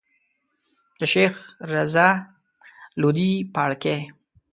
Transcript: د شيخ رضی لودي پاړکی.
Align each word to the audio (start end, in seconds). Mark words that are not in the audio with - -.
د 0.99 1.01
شيخ 1.13 1.33
رضی 1.71 2.09
لودي 3.01 3.31
پاړکی. 3.53 3.99